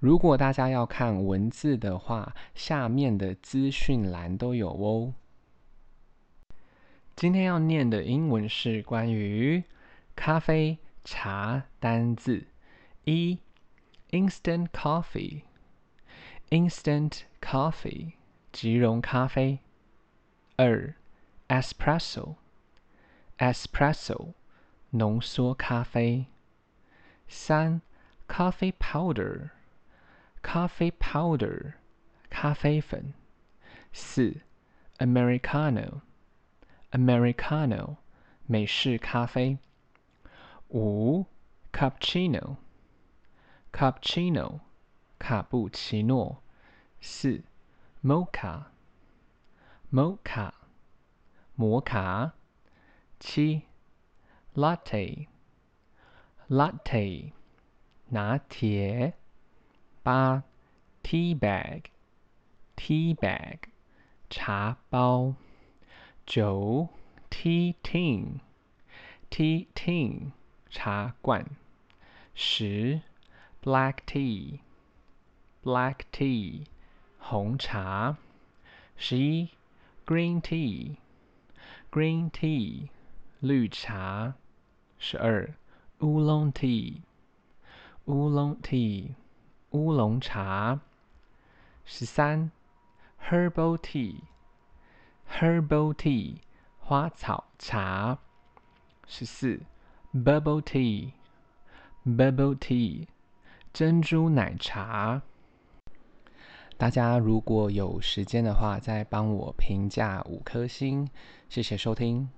[0.00, 5.14] 如果大家要看文字的话，下面的资讯栏都有哦。
[7.16, 9.64] 今天要念的英文是关于
[10.14, 12.46] 咖啡茶单字：
[13.04, 13.38] 一
[14.10, 18.12] ，instant coffee，instant coffee，
[18.52, 19.60] 即溶咖啡；
[20.56, 20.94] 二
[21.48, 24.34] ，espresso，espresso，
[24.90, 26.26] 浓缩咖啡；
[27.28, 27.80] 三
[28.28, 28.72] ，coffee
[30.54, 31.72] 咖啡 powder，
[32.30, 33.12] 咖啡粉；
[33.92, 34.36] 四
[34.98, 36.02] ，americano。
[36.92, 37.96] Americano，
[38.46, 39.58] 美式咖啡。
[40.68, 41.26] 五
[41.72, 44.60] ，Cappuccino，Cappuccino，
[45.18, 46.40] 卡布奇诺。
[47.00, 47.42] 四
[48.04, 50.52] ，Mocha，Mocha，
[51.56, 52.34] 摩卡。
[53.18, 53.62] 七
[54.54, 57.32] ，Latte，Latte，
[58.10, 59.14] 拿铁。
[60.04, 60.44] 八
[61.02, 63.58] ，Tea bag，Tea bag，
[64.28, 65.34] 茶包。
[66.26, 66.90] 九
[67.30, 70.32] ，tea tin，tea tin，
[70.68, 71.46] 茶罐。
[72.34, 73.00] 十
[73.62, 76.66] ，black tea，black tea，
[77.18, 78.18] 红茶。
[78.98, 79.48] 十一
[80.04, 82.90] ，green tea，green tea，
[83.40, 84.34] 绿茶。
[84.98, 85.54] 十二
[86.00, 87.00] ，oolong tea，oolong
[88.60, 89.14] tea，
[89.74, 90.78] 乌龙茶。
[91.84, 92.52] 十三
[93.28, 94.20] ，herbal tea。
[95.28, 96.36] Herbal tea，
[96.78, 98.18] 花草茶。
[99.08, 99.60] 十四
[100.14, 103.08] ，Bubble tea，Bubble tea，
[103.72, 105.22] 珍珠奶茶。
[106.76, 111.08] 大家如果有时间的话，再帮我评价五颗星，
[111.48, 112.30] 谢谢收听。